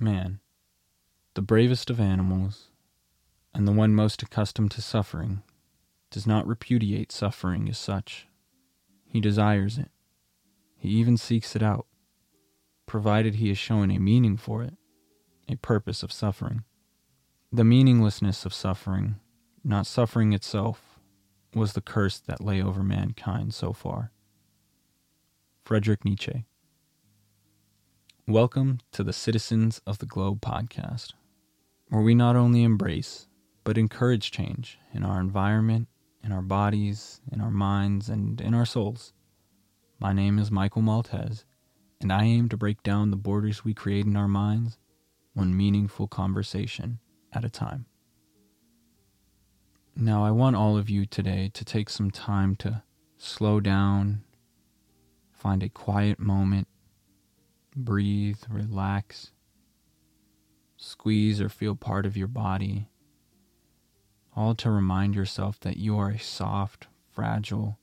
[0.00, 0.38] Man,
[1.34, 2.68] the bravest of animals,
[3.52, 5.42] and the one most accustomed to suffering,
[6.12, 8.28] does not repudiate suffering as such.
[9.06, 9.90] He desires it.
[10.76, 11.86] He even seeks it out,
[12.86, 14.74] provided he is shown a meaning for it,
[15.48, 16.62] a purpose of suffering.
[17.50, 19.16] The meaninglessness of suffering,
[19.64, 21.00] not suffering itself,
[21.54, 24.12] was the curse that lay over mankind so far.
[25.64, 26.44] Friedrich Nietzsche.
[28.28, 31.14] Welcome to the Citizens of the Globe podcast,
[31.88, 33.26] where we not only embrace,
[33.64, 35.88] but encourage change in our environment,
[36.22, 39.14] in our bodies, in our minds, and in our souls.
[39.98, 41.46] My name is Michael Maltese,
[42.02, 44.76] and I aim to break down the borders we create in our minds,
[45.32, 46.98] one meaningful conversation
[47.32, 47.86] at a time.
[49.96, 52.82] Now, I want all of you today to take some time to
[53.16, 54.22] slow down,
[55.32, 56.68] find a quiet moment
[57.84, 59.30] breathe, relax,
[60.76, 62.88] squeeze or feel part of your body,
[64.34, 67.78] all to remind yourself that you are a soft, fragile,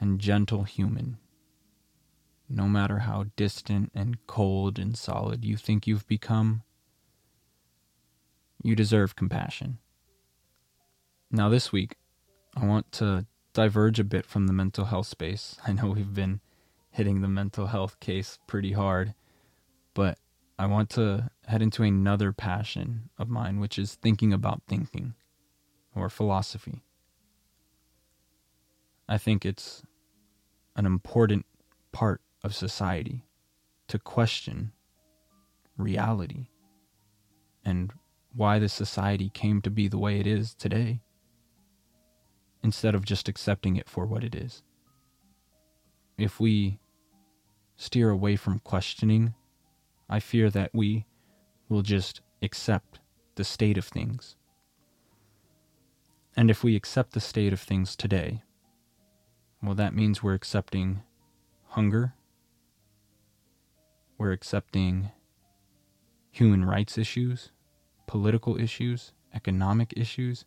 [0.00, 1.18] and gentle human.
[2.48, 6.62] No matter how distant and cold and solid you think you've become,
[8.62, 9.78] you deserve compassion.
[11.30, 11.96] Now, this week,
[12.54, 15.56] I want to diverge a bit from the mental health space.
[15.66, 16.40] I know we've been
[16.92, 19.14] hitting the mental health case pretty hard.
[19.94, 20.18] But
[20.58, 25.14] I want to head into another passion of mine, which is thinking about thinking
[25.94, 26.82] or philosophy.
[29.08, 29.82] I think it's
[30.76, 31.46] an important
[31.90, 33.24] part of society
[33.88, 34.72] to question
[35.76, 36.46] reality
[37.64, 37.92] and
[38.34, 41.00] why this society came to be the way it is today
[42.62, 44.62] instead of just accepting it for what it is.
[46.16, 46.78] If we
[47.82, 49.34] steer away from questioning,
[50.08, 51.04] I fear that we
[51.68, 53.00] will just accept
[53.34, 54.36] the state of things.
[56.36, 58.44] And if we accept the state of things today,
[59.60, 61.02] well, that means we're accepting
[61.70, 62.14] hunger,
[64.16, 65.10] we're accepting
[66.30, 67.50] human rights issues,
[68.06, 70.44] political issues, economic issues,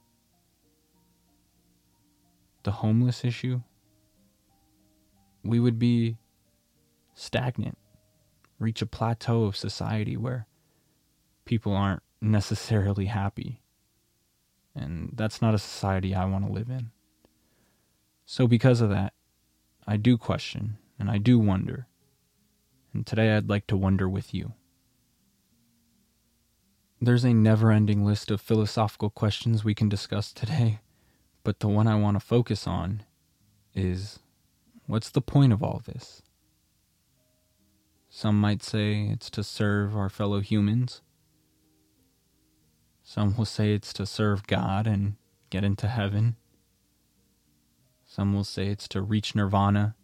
[2.63, 3.61] the homeless issue.
[5.43, 6.17] We would be
[7.15, 7.77] stagnant,
[8.59, 10.45] reach a plateau of society where
[11.45, 13.61] people aren't necessarily happy.
[14.75, 16.91] And that's not a society I want to live in.
[18.25, 19.13] So, because of that,
[19.87, 21.87] I do question and I do wonder.
[22.93, 24.53] And today I'd like to wonder with you.
[27.01, 30.79] There's a never ending list of philosophical questions we can discuss today,
[31.43, 33.03] but the one I want to focus on
[33.73, 34.19] is
[34.87, 36.21] what's the point of all this?
[38.17, 41.01] Some might say it's to serve our fellow humans.
[43.03, 45.17] Some will say it's to serve God and
[45.49, 46.37] get into heaven.
[48.05, 49.97] Some will say it's to reach nirvana.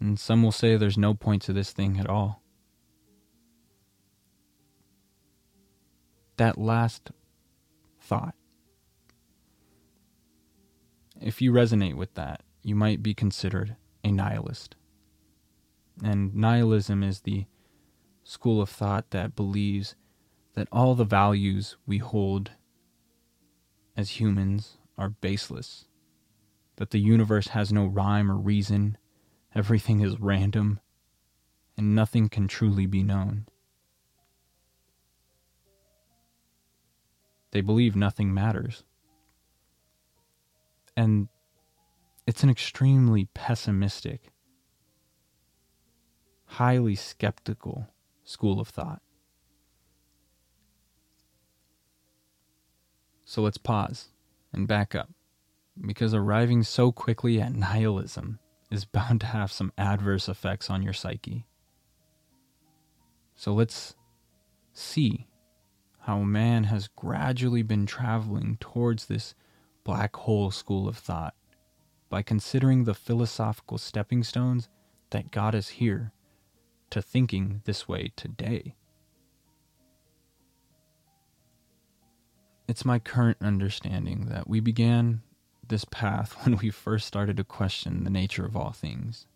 [0.00, 2.42] And some will say there's no point to this thing at all.
[6.36, 7.12] That last
[8.00, 8.34] thought.
[11.22, 14.74] If you resonate with that, you might be considered a nihilist.
[16.02, 17.46] And nihilism is the
[18.24, 19.94] school of thought that believes
[20.54, 22.52] that all the values we hold
[23.96, 25.86] as humans are baseless,
[26.76, 28.96] that the universe has no rhyme or reason,
[29.54, 30.80] everything is random,
[31.76, 33.46] and nothing can truly be known.
[37.52, 38.84] They believe nothing matters.
[40.96, 41.28] And
[42.26, 44.32] it's an extremely pessimistic
[46.50, 47.86] highly skeptical
[48.24, 49.00] school of thought.
[53.24, 54.08] So let's pause
[54.52, 55.10] and back up,
[55.80, 60.92] because arriving so quickly at nihilism is bound to have some adverse effects on your
[60.92, 61.46] psyche.
[63.36, 63.94] So let's
[64.72, 65.28] see
[66.00, 69.36] how man has gradually been traveling towards this
[69.84, 71.34] black hole school of thought
[72.08, 74.68] by considering the philosophical stepping stones
[75.10, 76.12] that got us here
[76.90, 78.74] to thinking this way today.
[82.68, 85.22] It's my current understanding that we began
[85.68, 89.26] this path when we first started to question the nature of all things.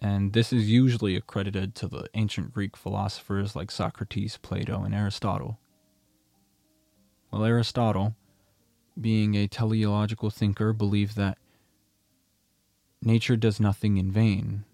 [0.00, 5.58] And this is usually accredited to the ancient Greek philosophers like Socrates, Plato, and Aristotle.
[7.30, 8.14] Well, Aristotle,
[9.00, 11.38] being a teleological thinker, believed that
[13.02, 14.64] nature does nothing in vain,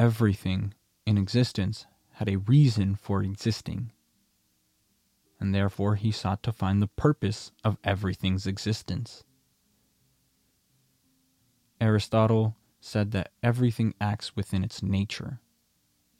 [0.00, 0.72] everything
[1.04, 3.92] in existence had a reason for existing,
[5.38, 9.22] and therefore he sought to find the purpose of everything's existence.
[11.82, 15.38] Aristotle said that everything acts within its nature,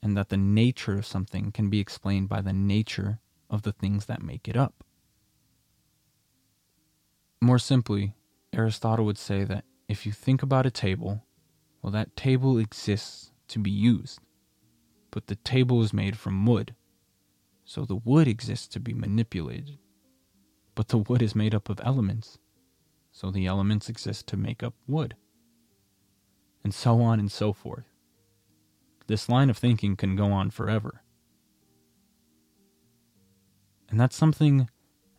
[0.03, 3.19] and that the nature of something can be explained by the nature
[3.49, 4.83] of the things that make it up.
[7.41, 8.13] More simply,
[8.53, 11.23] Aristotle would say that if you think about a table,
[11.81, 14.19] well, that table exists to be used,
[15.11, 16.75] but the table is made from wood,
[17.65, 19.77] so the wood exists to be manipulated.
[20.75, 22.37] But the wood is made up of elements,
[23.11, 25.15] so the elements exist to make up wood
[26.63, 27.85] and so on and so forth.
[29.07, 31.03] This line of thinking can go on forever.
[33.89, 34.69] And that's something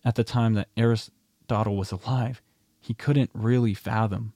[0.05, 2.41] at the time that Aristotle was alive,
[2.81, 4.33] he couldn't really fathom.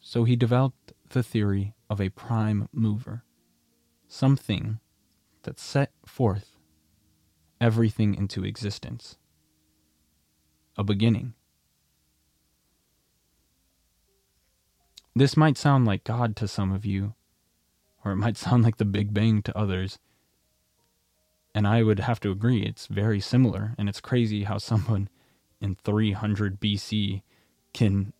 [0.00, 3.22] So he developed the theory of a prime mover,
[4.08, 4.80] something
[5.42, 6.56] that set forth
[7.60, 9.18] everything into existence,
[10.78, 11.34] a beginning.
[15.14, 17.12] This might sound like God to some of you,
[18.02, 19.98] or it might sound like the Big Bang to others.
[21.54, 25.10] And I would have to agree, it's very similar, and it's crazy how someone
[25.60, 27.20] in 300 BC
[27.74, 28.14] can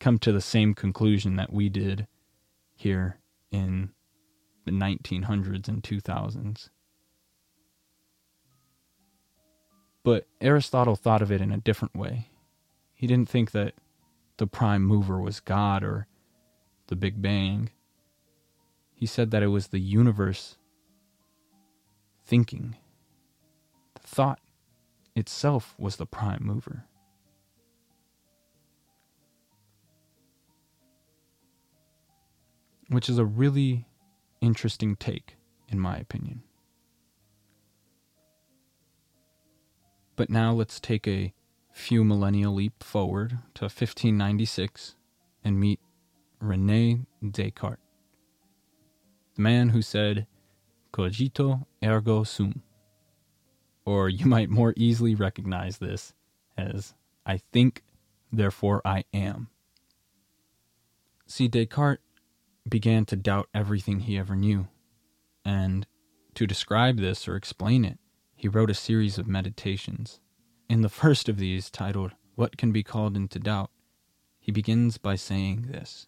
[0.00, 2.06] come to the same conclusion that we did
[2.82, 3.18] here
[3.50, 3.90] in
[4.64, 6.68] the 1900s and 2000s.
[10.04, 12.28] But Aristotle thought of it in a different way.
[12.92, 13.74] He didn't think that
[14.36, 16.08] the prime mover was God or
[16.88, 17.70] the Big Bang.
[18.92, 20.56] He said that it was the universe
[22.24, 22.76] thinking.
[23.94, 24.40] The thought
[25.14, 26.84] itself was the prime mover.
[32.92, 33.86] Which is a really
[34.42, 35.36] interesting take,
[35.68, 36.42] in my opinion.
[40.14, 41.32] But now let's take a
[41.72, 44.96] few millennia leap forward to 1596
[45.42, 45.80] and meet
[46.38, 47.80] Rene Descartes,
[49.36, 50.26] the man who said,
[50.92, 52.62] Cogito ergo sum.
[53.86, 56.12] Or you might more easily recognize this
[56.58, 56.92] as,
[57.24, 57.84] I think,
[58.30, 59.48] therefore I am.
[61.26, 62.02] See, Descartes
[62.68, 64.68] began to doubt everything he ever knew,
[65.44, 65.86] and
[66.34, 67.98] to describe this or explain it,
[68.34, 70.20] he wrote a series of meditations.
[70.68, 73.70] In the first of these, titled What Can Be Called Into Doubt,
[74.40, 76.06] he begins by saying this.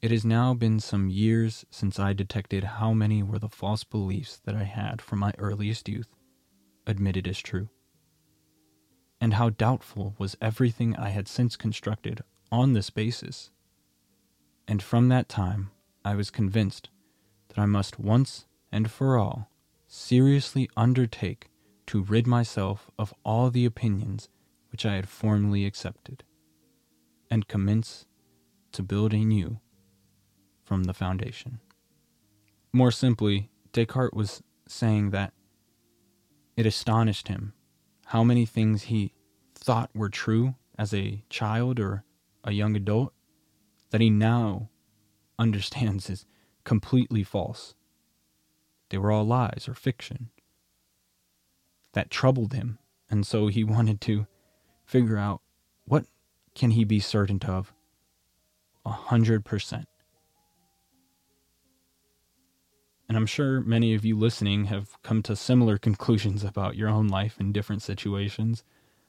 [0.00, 4.40] It has now been some years since I detected how many were the false beliefs
[4.44, 6.14] that I had from my earliest youth
[6.86, 7.68] admitted as true,
[9.20, 12.22] and how doubtful was everything I had since constructed
[12.52, 13.50] on this basis.
[14.68, 15.70] And from that time,
[16.04, 16.90] I was convinced
[17.48, 19.50] that I must once and for all
[19.86, 21.48] seriously undertake
[21.86, 24.28] to rid myself of all the opinions
[24.70, 26.22] which I had formerly accepted,
[27.30, 28.04] and commence
[28.72, 29.60] to build anew
[30.62, 31.60] from the foundation.
[32.70, 35.32] More simply, Descartes was saying that
[36.58, 37.54] it astonished him
[38.04, 39.14] how many things he
[39.54, 42.04] thought were true as a child or
[42.44, 43.14] a young adult
[43.90, 44.68] that he now
[45.38, 46.26] understands is
[46.64, 47.74] completely false.
[48.90, 50.30] They were all lies or fiction
[51.92, 52.78] that troubled him,
[53.10, 54.26] and so he wanted to
[54.84, 55.40] figure out
[55.84, 56.04] what
[56.54, 57.72] can he be certain of
[58.84, 59.86] a hundred percent.
[63.08, 67.08] And I'm sure many of you listening have come to similar conclusions about your own
[67.08, 68.64] life in different situations.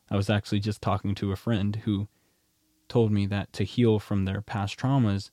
[0.09, 2.07] I was actually just talking to a friend who
[2.89, 5.31] told me that to heal from their past traumas,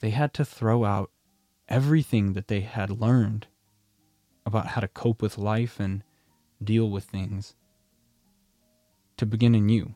[0.00, 1.10] they had to throw out
[1.68, 3.46] everything that they had learned
[4.46, 6.02] about how to cope with life and
[6.62, 7.54] deal with things
[9.16, 9.94] to begin anew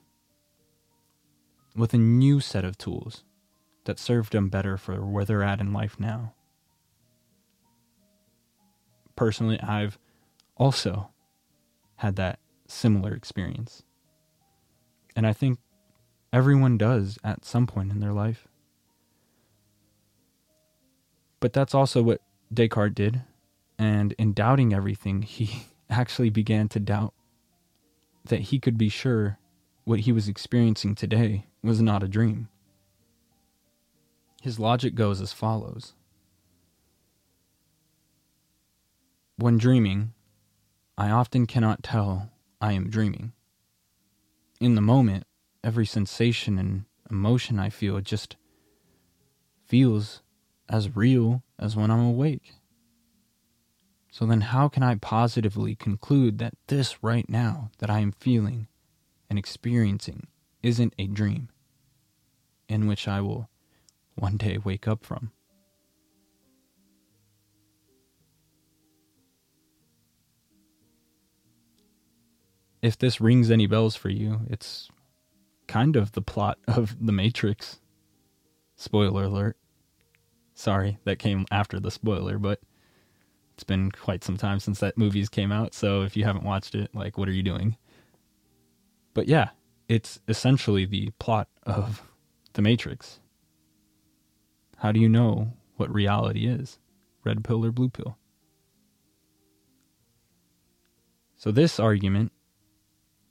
[1.75, 3.25] with a new set of tools
[3.85, 6.35] that served them better for where they're at in life now.
[9.16, 9.99] Personally, I've
[10.57, 11.11] also
[11.97, 13.83] had that similar experience.
[15.16, 15.59] And I think
[16.35, 18.49] everyone does at some point in their life.
[21.38, 22.21] But that's also what
[22.53, 23.23] Descartes did.
[23.79, 27.14] And in doubting everything, he actually began to doubt
[28.25, 29.38] that he could be sure
[29.85, 32.49] what he was experiencing today was not a dream.
[34.43, 35.95] His logic goes as follows
[39.37, 40.14] When dreaming,
[40.99, 43.33] I often cannot tell I am dreaming.
[44.61, 45.26] In the moment,
[45.64, 48.37] every sensation and emotion I feel just
[49.66, 50.23] feels
[50.68, 52.52] as real as when I'm awake.
[54.12, 58.68] So then, how can I positively conclude that this right now that I am feeling
[59.28, 60.28] and experiencing
[60.62, 61.49] isn't a dream
[62.68, 63.49] in which I will
[64.14, 65.33] one day wake up from?
[72.83, 74.88] If this rings any bells for you, it's
[75.75, 77.81] kind of the plot of The Matrix.
[78.76, 79.57] Spoiler alert.
[80.54, 82.61] Sorry, that came after the spoiler, but
[83.54, 86.76] it's been quite some time since that movie's came out, so if you haven't watched
[86.76, 87.76] it, like what are you doing?
[89.14, 89.50] But yeah,
[89.88, 92.02] it's essentially the plot of
[92.52, 93.19] The Matrix.
[94.76, 96.78] How do you know what reality is?
[97.25, 98.16] Red pill or blue pill?
[101.37, 102.31] So this argument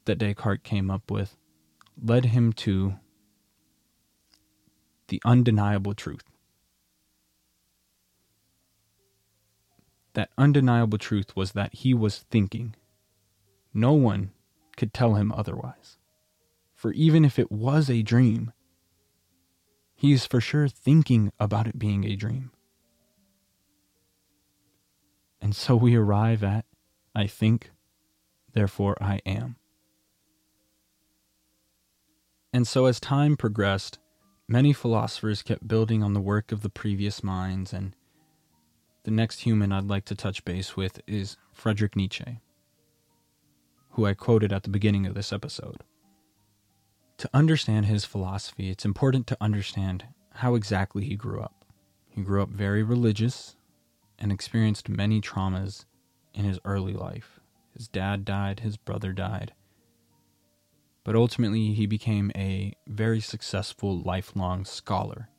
[0.06, 1.38] that Descartes came up with
[2.02, 2.96] led him to
[5.08, 6.24] the undeniable truth.
[10.14, 12.76] That undeniable truth was that he was thinking.
[13.74, 14.32] No one
[14.78, 15.98] could tell him otherwise.
[16.76, 18.52] For even if it was a dream,
[19.96, 22.52] he is for sure thinking about it being a dream.
[25.42, 26.66] And so we arrive at
[27.16, 27.72] I think,
[28.54, 29.58] therefore I am.
[32.54, 33.98] And so as time progressed,
[34.48, 37.96] many philosophers kept building on the work of the previous minds, and
[39.04, 42.40] the next human I'd like to touch base with is Friedrich Nietzsche,
[43.92, 45.84] who I quoted at the beginning of this episode.
[47.18, 50.06] To understand his philosophy, it's important to understand
[50.36, 51.66] how exactly he grew up.
[52.10, 53.56] He grew up very religious
[54.20, 55.86] and experienced many traumas
[56.34, 57.40] in his early life.
[57.76, 59.54] His dad died, his brother died,
[61.04, 65.30] but ultimately he became a very successful lifelong scholar.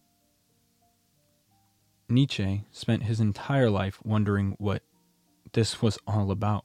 [2.09, 4.83] Nietzsche spent his entire life wondering what
[5.53, 6.65] this was all about.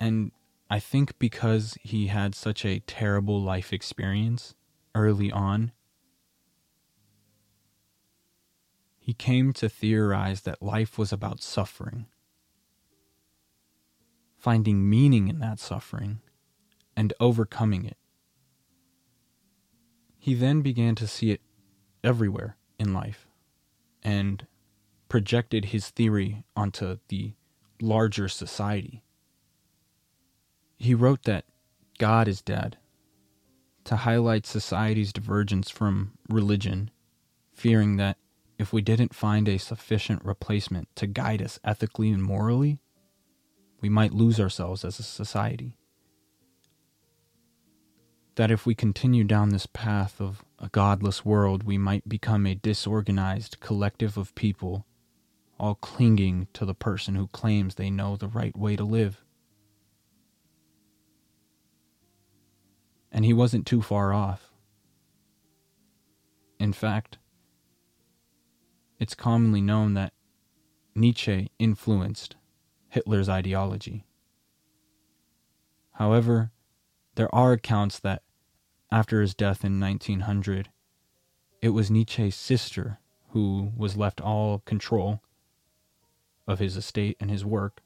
[0.00, 0.32] And
[0.68, 4.54] I think because he had such a terrible life experience
[4.94, 5.72] early on,
[8.98, 12.06] he came to theorize that life was about suffering
[14.46, 16.20] finding meaning in that suffering
[16.96, 17.96] and overcoming it.
[20.20, 21.40] He then began to see it
[22.04, 23.26] everywhere in life
[24.04, 24.46] and
[25.08, 27.32] projected his theory onto the
[27.82, 29.02] larger society.
[30.76, 31.46] He wrote that
[31.98, 32.78] God is dead
[33.82, 36.92] to highlight society's divergence from religion,
[37.52, 38.16] fearing that
[38.60, 42.78] if we didn't find a sufficient replacement to guide us ethically and morally,
[43.80, 45.76] we might lose ourselves as a society.
[48.36, 52.54] That if we continue down this path of a godless world, we might become a
[52.54, 54.86] disorganized collective of people,
[55.58, 59.22] all clinging to the person who claims they know the right way to live.
[63.10, 64.50] And he wasn't too far off.
[66.58, 67.18] In fact,
[68.98, 70.12] it's commonly known that
[70.94, 72.36] Nietzsche influenced
[72.88, 74.04] Hitler's ideology.
[75.92, 76.52] However,
[77.14, 78.22] there are accounts that
[78.90, 80.70] after his death in 1900,
[81.62, 83.00] it was Nietzsche's sister
[83.30, 85.22] who was left all control
[86.46, 87.82] of his estate and his work,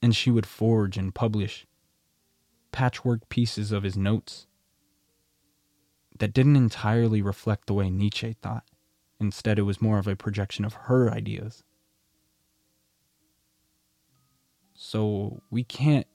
[0.00, 1.66] and she would forge and publish
[2.72, 4.46] patchwork pieces of his notes
[6.18, 8.64] that didn't entirely reflect the way Nietzsche thought.
[9.18, 11.64] Instead, it was more of a projection of her ideas.
[14.76, 16.06] So we can't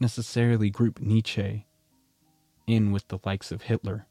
[0.00, 1.66] necessarily group Nietzsche
[2.66, 4.06] in with the likes of Hitler.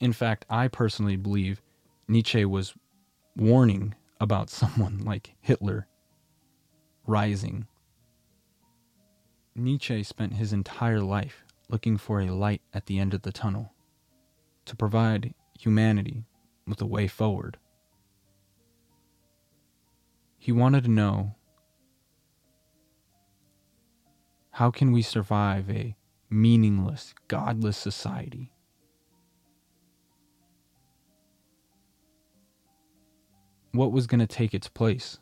[0.00, 1.62] In fact, I personally believe
[2.08, 2.74] Nietzsche was
[3.36, 5.86] warning about someone like Hitler
[7.06, 7.66] rising.
[9.54, 13.72] Nietzsche spent his entire life looking for a light at the end of the tunnel
[14.64, 16.24] to provide humanity
[16.66, 17.58] with a way forward.
[20.38, 21.36] He wanted to know
[24.62, 25.96] How can we survive a
[26.30, 28.52] meaningless, godless society?
[33.72, 35.18] What was going to take its place?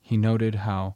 [0.00, 0.94] He noted how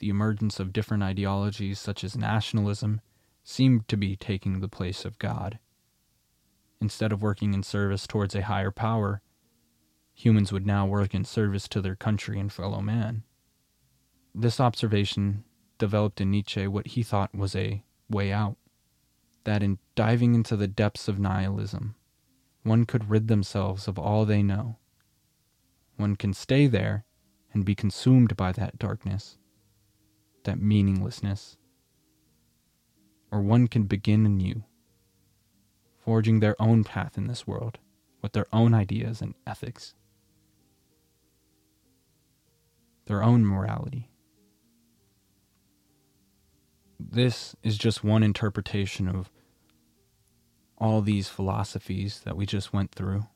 [0.00, 3.02] the emergence of different ideologies, such as nationalism,
[3.44, 5.60] seemed to be taking the place of God.
[6.80, 9.22] Instead of working in service towards a higher power,
[10.12, 13.22] humans would now work in service to their country and fellow man.
[14.34, 15.44] This observation
[15.80, 18.56] developed in Nietzsche what he thought was a way out.
[19.42, 21.96] That in diving into the depths of nihilism,
[22.62, 24.76] one could rid themselves of all they know.
[25.96, 27.04] One can stay there
[27.52, 29.38] and be consumed by that darkness,
[30.44, 31.56] that meaninglessness.
[33.32, 34.64] Or one can begin anew,
[36.04, 37.78] forging their own path in this world
[38.22, 39.94] with their own ideas and ethics,
[43.06, 44.09] their own morality.
[47.08, 49.30] This is just one interpretation of
[50.76, 53.26] all these philosophies that we just went through.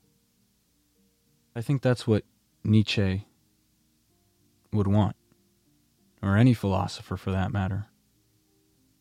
[1.57, 2.25] I think that's what
[2.63, 3.27] Nietzsche
[4.73, 5.17] would want,
[6.23, 7.87] or any philosopher for that matter,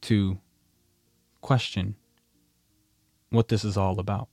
[0.01, 0.39] to
[1.41, 1.95] question
[3.29, 4.29] what this is all about.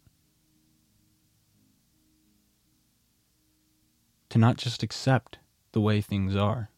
[4.29, 5.39] To not just accept
[5.73, 6.71] the way things are.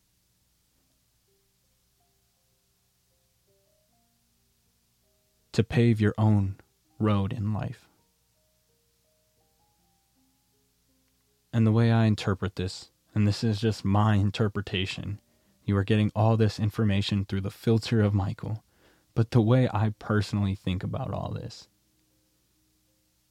[5.53, 6.57] To pave your own
[6.99, 7.89] road in life.
[11.53, 15.21] And the way I interpret this, and this is just my interpretation,
[15.65, 18.65] you are getting all this information through the filter of Michael.
[19.15, 21.69] But the way I personally think about all this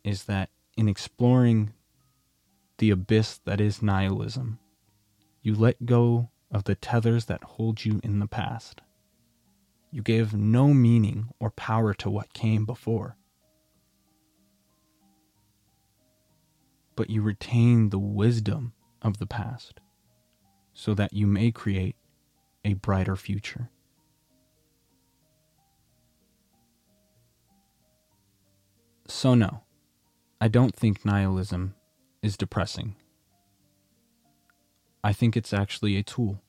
[0.03, 1.73] is that in exploring
[2.77, 4.59] the abyss that is nihilism,
[5.41, 8.81] you let go of the tethers that hold you in the past.
[9.91, 13.17] You gave no meaning or power to what came before.
[17.01, 19.79] but you retain the wisdom of the past
[20.73, 21.95] so that you may create
[22.63, 23.69] a brighter future.
[29.07, 29.63] So, no,
[30.39, 31.73] I don't think nihilism
[32.21, 32.95] is depressing.
[35.03, 36.39] I think it's actually a tool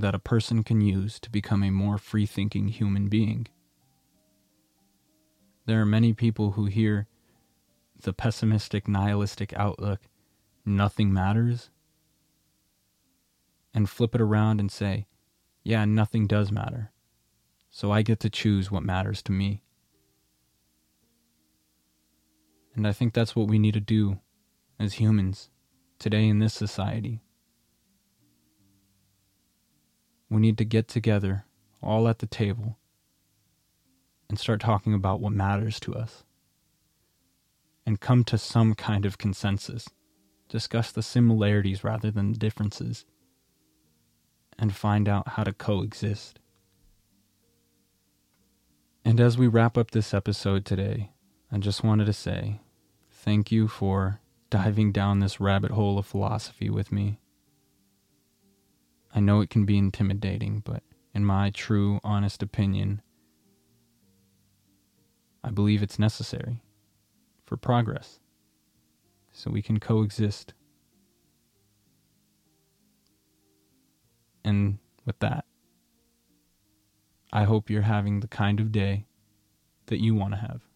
[0.00, 3.48] that a person can use to become a more free thinking human being.
[5.66, 7.08] There are many people who hear
[8.00, 10.00] the pessimistic, nihilistic outlook,
[10.64, 11.70] nothing matters,
[13.74, 15.06] and flip it around and say,
[15.64, 16.92] yeah, nothing does matter.
[17.70, 19.62] So I get to choose what matters to me.
[22.74, 24.20] And I think that's what we need to do
[24.78, 25.50] as humans
[25.98, 27.20] today in this society.
[30.30, 31.44] We need to get together,
[31.82, 32.78] all at the table,
[34.28, 36.24] and start talking about what matters to us
[37.86, 39.88] and come to some kind of consensus.
[40.50, 43.06] Discuss the similarities rather than the differences,
[44.58, 46.38] and find out how to coexist.
[49.04, 51.12] And as we wrap up this episode today,
[51.50, 52.60] I just wanted to say
[53.10, 57.18] thank you for diving down this rabbit hole of philosophy with me.
[59.18, 63.02] I know it can be intimidating, but in my true, honest opinion,
[65.42, 66.62] I believe it's necessary
[67.44, 68.20] for progress
[69.32, 70.54] so we can coexist.
[74.44, 75.44] And with that,
[77.32, 79.08] I hope you're having the kind of day
[79.86, 80.67] that you want to have.